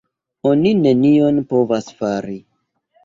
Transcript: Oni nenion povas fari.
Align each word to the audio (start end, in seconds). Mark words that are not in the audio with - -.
Oni 0.51 0.71
nenion 0.79 1.37
povas 1.53 1.91
fari. 2.01 2.39